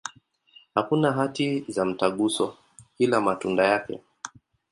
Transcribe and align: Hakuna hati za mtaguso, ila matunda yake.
Hakuna 0.75 1.11
hati 1.11 1.65
za 1.67 1.85
mtaguso, 1.85 2.57
ila 2.99 3.21
matunda 3.21 3.63
yake. 3.67 3.99